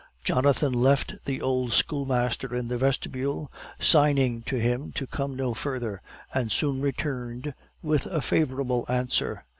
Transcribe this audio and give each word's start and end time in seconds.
Jonathan 0.23 0.73
left 0.73 1.13
the 1.25 1.39
old 1.43 1.73
schoolmaster 1.73 2.55
in 2.55 2.69
the 2.69 2.77
vestibule, 2.79 3.51
signing 3.79 4.41
to 4.41 4.55
him 4.59 4.91
to 4.91 5.05
come 5.05 5.35
no 5.35 5.53
further, 5.53 6.01
and 6.33 6.51
soon 6.51 6.81
returned 6.81 7.53
with 7.83 8.07
a 8.07 8.19
favorable 8.19 8.83
answer. 8.89 9.45